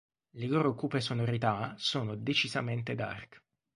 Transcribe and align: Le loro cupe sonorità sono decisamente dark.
Le 0.37 0.47
loro 0.47 0.73
cupe 0.73 0.99
sonorità 0.99 1.75
sono 1.77 2.15
decisamente 2.15 2.95
dark. 2.95 3.39